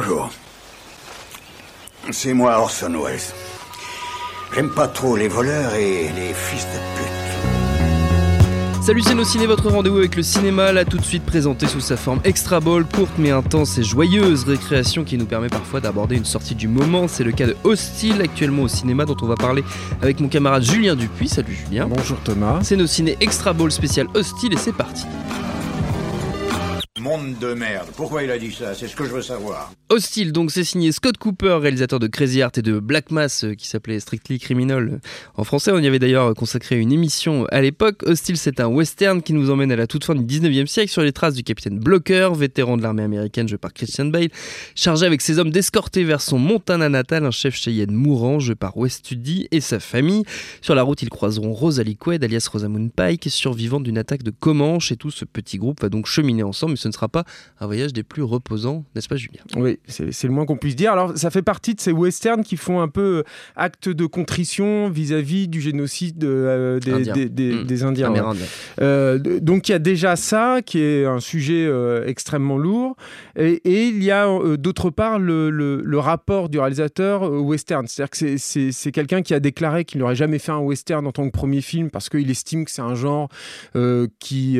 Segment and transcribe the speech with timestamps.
[0.00, 0.30] Bonjour.
[2.12, 3.18] C'est moi Orson Welles.
[4.54, 8.84] J'aime pas trop les voleurs et les fils de pute.
[8.84, 11.80] Salut c'est nos ciné, votre rendez-vous avec le cinéma, là tout de suite présenté sous
[11.80, 16.14] sa forme extra ball, courte mais intense et joyeuse, récréation qui nous permet parfois d'aborder
[16.14, 17.08] une sortie du moment.
[17.08, 19.64] C'est le cas de Hostile actuellement au cinéma dont on va parler
[20.00, 21.28] avec mon camarade Julien Dupuis.
[21.28, 21.88] Salut Julien.
[21.88, 22.60] Bonjour Thomas.
[22.62, 25.06] C'est nos ciné extra ball spécial Hostile et c'est parti.
[27.00, 27.88] Monde de merde.
[27.96, 28.74] Pourquoi il a dit ça?
[28.74, 29.72] C'est ce que je veux savoir.
[29.88, 33.54] Hostile, donc c'est signé Scott Cooper, réalisateur de Crazy Heart et de Black Mass, euh,
[33.54, 34.98] qui s'appelait Strictly Criminal euh,
[35.36, 35.70] en français.
[35.72, 38.02] On y avait d'ailleurs consacré une émission à l'époque.
[38.04, 41.02] Hostile, c'est un western qui nous emmène à la toute fin du 19e siècle sur
[41.02, 44.28] les traces du capitaine Blocker, vétéran de l'armée américaine joué par Christian Bale,
[44.74, 48.76] chargé avec ses hommes d'escorter vers son Montana natal un chef Cheyenne mourant joué par
[48.76, 50.24] Wes Studi et sa famille.
[50.60, 54.92] Sur la route, ils croiseront Rosalie Quaid, alias Rosamund Pike, survivante d'une attaque de Comanche,
[54.92, 57.24] et tout ce petit groupe va donc cheminer ensemble, ce ne sera pas
[57.60, 59.40] un voyage des plus reposants, n'est-ce pas Julien?
[59.56, 60.92] Oui, c'est le moins qu'on puisse dire.
[60.92, 63.22] Alors, ça fait partie de ces westerns qui font un peu euh,
[63.56, 67.12] acte de contrition vis-à-vis du génocide euh, des, Indien.
[67.14, 67.64] des- des- Mmh.
[67.64, 68.12] des Indiens.
[68.12, 68.36] ouais.
[68.80, 72.96] Euh, donc il y a déjà ça qui est un sujet euh, extrêmement lourd
[73.36, 77.86] et, et il y a d'autre part le, le- le rapport du réalisateur au western.
[77.86, 81.26] C'est-à-dire que c'est- quelqu'un qui a déclaré qu'il n'aurait jamais fait un western en tant
[81.26, 83.28] que premier film parce qu'il estime que c'est un genre
[84.18, 84.58] qui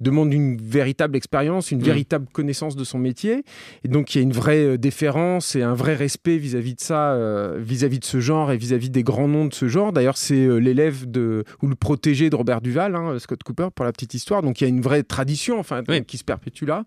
[0.00, 1.82] demande une véritable expérience, une Mm.
[1.84, 3.44] véritable connaissance de son métier.
[3.84, 6.80] Et donc il y a une vraie euh, déférence et un vrai respect vis-à-vis de
[6.80, 9.92] ça, euh, vis-à-vis de ce genre et vis-à-vis des grands noms de ce genre.
[9.92, 13.84] D'ailleurs, c'est euh, l'élève de ou le protégé de Robert Duval, hein, Scott Cooper, pour
[13.84, 14.42] la petite histoire.
[14.42, 16.04] Donc il y a une vraie tradition, enfin, Oui.
[16.04, 16.84] qui se perpétue là.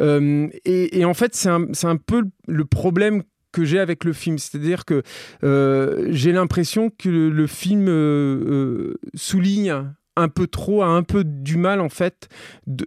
[0.00, 3.22] Euh, et, et en fait, c'est un, un peu le problème
[3.52, 5.02] que j'ai avec le film, c'est-à-dire que
[5.44, 11.02] euh, j'ai l'impression que le, le film euh, euh, souligne un peu trop, a un
[11.02, 12.28] peu du mal en fait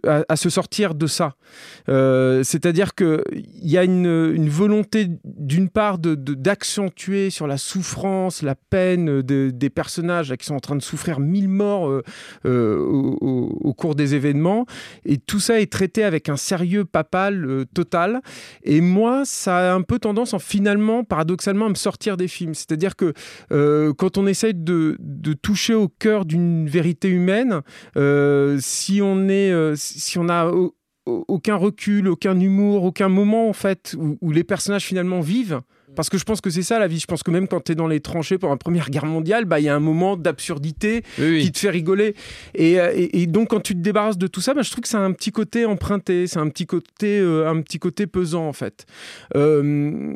[0.04, 1.34] à, se sortir de ça.
[1.88, 3.22] Euh, C'est-à-dire qu'il
[3.62, 9.50] y a une, volonté d'une part de- de- d'accentuer sur la souffrance, la peine de-
[9.52, 12.02] des personnages qui sont en train de souffrir mille morts euh,
[12.44, 14.64] euh, au, cours des événements.
[15.04, 18.20] Et tout ça est traité avec un sérieux papal total.
[18.62, 22.54] Et moi, ça a un peu tendance, en, finalement, paradoxalement, à me sortir des films.
[22.54, 23.12] C'est-à-dire que
[23.92, 27.60] quand on essaye de, de toucher au cœur d'une vérité humaine,
[27.96, 30.74] euh, si on est, euh, si on a au-
[31.06, 35.60] au- aucun recul, aucun humour, aucun moment en fait où, où les personnages finalement vivent.
[35.94, 36.98] Parce que je pense que c'est ça la vie.
[37.00, 39.46] Je pense que même quand tu es dans les tranchées pendant la Première Guerre mondiale,
[39.46, 41.40] bah, il y a un moment d'absurdité Oui, oui.
[41.42, 42.14] qui te fait rigoler.
[42.54, 44.82] Et, euh, et- et donc, quand tu te débarrasses de tout ça, bah, je trouve
[44.82, 48.46] que c'est un petit côté emprunté, c'est un petit côté, euh, un petit côté pesant,
[48.46, 48.84] en fait.
[49.36, 50.12] Euh,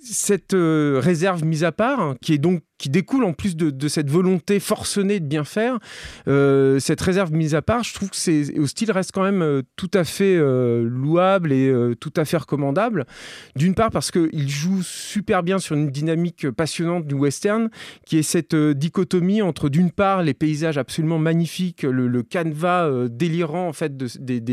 [0.00, 3.88] cette euh, réserve mise à part, hein, qui est donc qui découle en plus de,
[3.88, 5.78] cette volonté forcenée de bien faire,
[6.28, 9.42] euh, cette réserve mise à part, je trouve que c'est au style reste quand même
[9.42, 13.06] euh, tout à fait euh, louable et tout à fait recommandable.
[13.54, 17.70] D'une part parce qu'il joue super bien sur une dynamique passionnante du western,
[18.04, 23.68] qui est cette dichotomie entre d'une part les paysages absolument magnifiques, le, le canevas délirant
[23.68, 24.08] en fait de-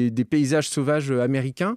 [0.10, 1.76] des, paysages sauvages américains.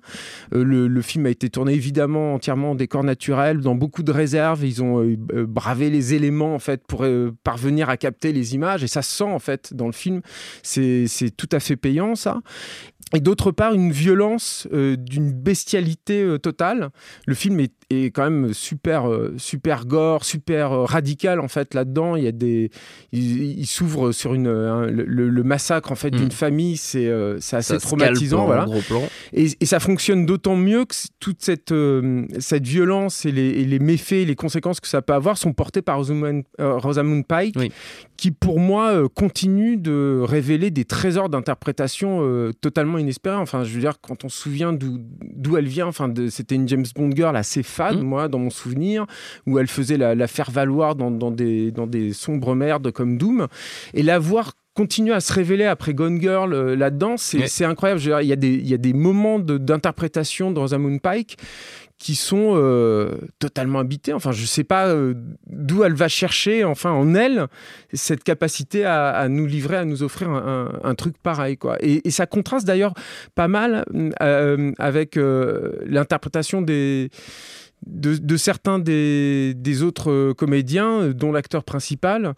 [0.53, 4.65] Le, film a été tourné évidemment entièrement en décor naturel, dans beaucoup de réserves.
[4.65, 5.05] Ils ont
[5.47, 9.17] bravé les éléments en fait pour euh, parvenir à capter les images et ça se
[9.17, 10.21] sent en fait dans le film.
[10.63, 12.41] C'est c'est tout à fait payant ça.
[13.15, 16.91] Et d'autre part, une violence euh, d'une bestialité euh, totale.
[17.27, 22.17] Le film est, est quand même super, euh, super gore, super radical en fait là-dedans.
[22.17, 22.69] Il y a des,
[23.13, 26.17] il, il s'ouvre sur une, un- le, le massacre en fait Mm.
[26.19, 26.77] d'une famille.
[26.77, 27.09] C'est,
[27.39, 28.65] c'est assez Ça traumatisant, voilà.
[28.65, 29.03] gros plan.
[29.33, 31.73] Et, et ça fonctionne d'autant mieux que toute cette,
[32.41, 35.81] cette violence et les, et les méfaits, les conséquences que ça peut avoir sont portés
[35.81, 37.71] par Rosamund, Rosamund Pike, Oui.
[38.17, 43.37] qui pour moi continue de révéler des trésors d'interprétation totalement inespérés.
[43.37, 46.85] Enfin, je veux dire, quand on se souvient d'où elle vient, enfin, c'était une James
[46.95, 48.03] Bond girl assez fade, Mm.
[48.03, 49.07] moi, dans mon souvenir,
[49.47, 53.17] où elle faisait la, la faire valoir dans, dans des, dans des sombres merdes comme
[53.17, 53.47] Doom,
[53.95, 57.17] et la voir continue à se révéler après Gone Girl là-dedans.
[57.17, 58.01] C'est incroyable.
[58.23, 61.39] Il y, a des, il y a des moments d'interprétation dans Rosamund Pike
[61.99, 64.13] qui sont euh, totalement habités.
[64.13, 65.15] Enfin, je ne sais pas euh,
[65.47, 67.47] d'où elle va chercher, enfin, en elle,
[67.95, 71.57] cette capacité à, nous livrer, à nous offrir un, truc pareil.
[71.57, 71.79] Quoi.
[71.81, 72.95] Et, ça contraste d'ailleurs
[73.35, 73.85] pas mal
[74.23, 77.11] euh, avec l'interprétation des...
[77.87, 82.35] De, certains des, des, autres comédiens, dont l'acteur principal,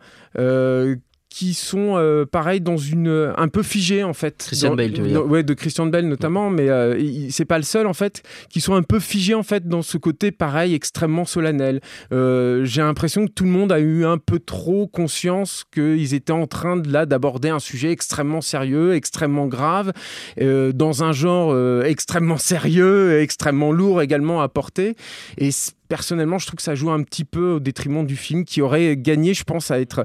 [1.30, 4.44] qui sont euh, pareil dans une un peu figés en fait.
[4.46, 5.26] Christian Bale, tu veux dire.
[5.26, 8.74] Ouais, de Christian Bale notamment, mais euh, c'est pas le seul en fait, qui sont
[8.74, 11.80] un peu figés en fait dans ce côté pareil extrêmement solennel.
[12.12, 16.32] Euh, j'ai l'impression que tout le monde a eu un peu trop conscience qu'ils étaient
[16.32, 19.92] en train de là d'aborder un sujet extrêmement sérieux, extrêmement grave,
[20.38, 24.96] dans un genre extrêmement sérieux, extrêmement lourd également à porter.
[25.36, 25.50] Et
[25.88, 28.96] personnellement, je trouve que ça joue un petit peu au détriment du film qui aurait
[28.96, 30.04] gagné, je pense, à être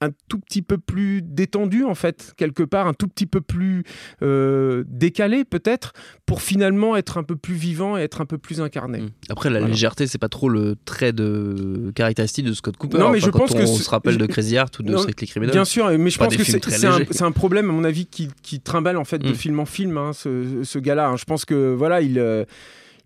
[0.00, 3.84] un tout petit peu plus détendu en fait quelque part un tout petit peu plus
[4.22, 5.92] euh, décalé peut-être
[6.26, 9.10] pour finalement être un peu plus vivant et être un peu plus incarné mmh.
[9.30, 13.20] après la légèreté c'est pas trop le trait de caractéristique de Scott Cooper non mais
[13.20, 15.64] je pense on, que on se rappelle de Crazy Heart ou de Strictly Criminal bien
[15.64, 19.04] sûr mais je pense que c'est un, problème à mon avis qui, qui trimballe en
[19.04, 19.34] fait de mmh.
[19.34, 21.16] film en film hein, ce, ce gars là hein.
[21.16, 22.44] je pense que voilà il euh,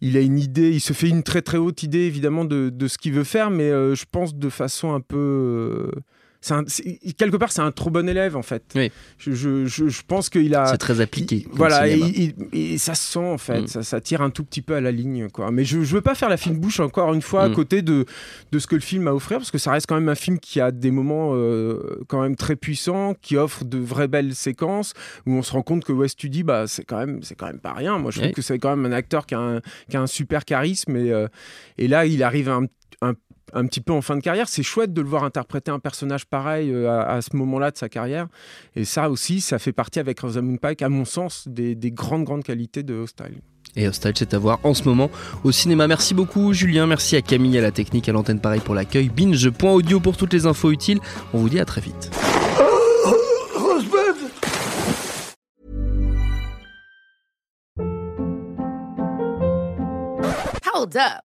[0.02, 2.88] il a une idée, il se fait une très très haute idée évidemment de, de
[2.88, 5.90] ce qu'il veut faire, mais euh, je pense de façon un peu
[6.42, 8.62] quelque part, c'est un trop bon élève en fait.
[8.75, 8.90] Oui.
[9.19, 10.66] Je, je, je, pense qu'il a.
[10.66, 11.46] C'est très appliqué.
[11.52, 13.66] voilà, et, ça se sent en fait, mm.
[13.66, 15.28] ça, ça, tire un tout petit peu à la ligne.
[15.28, 15.50] Quoi.
[15.50, 17.54] Mais je ne veux pas faire la fine bouche encore une fois à mm.
[17.54, 18.06] côté de,
[18.52, 20.38] de ce que le film a offert, parce que ça reste quand même un film
[20.38, 24.94] qui a des moments euh, quand même très puissants, qui offre de vraies belles séquences,
[25.26, 27.75] où on se rend compte que West Studi, bah, c'est quand, même, quand même pas
[27.75, 27.98] rien.
[27.98, 30.06] Moi, je trouve que c'est quand même un acteur qui a un, qui a un
[30.06, 31.28] super charisme, et, euh,
[31.76, 32.66] et là, il arrive à un, un
[33.52, 34.49] un petit peu en fin de carrière.
[34.49, 37.88] C'est chouette de le voir interpréter un personnage pareil euh, à, ce moment-là de sa
[37.88, 38.26] carrière.
[38.76, 42.44] Et ça aussi, ça fait partie avec Rosamund Pike, à mon sens, des, grandes, grandes
[42.44, 43.41] qualités de Hostile.
[43.76, 45.11] Et Hostile, c'est à voir en ce moment
[45.44, 45.87] au cinéma.
[45.87, 46.87] Merci beaucoup, Julien.
[46.87, 49.08] Merci à Camille, à la technique, à l'antenne, pareil pour l'accueil.
[49.08, 51.00] Binge.audio pour toutes les infos utiles.
[51.32, 52.11] On vous dit à très vite.
[60.73, 61.30] Hold up.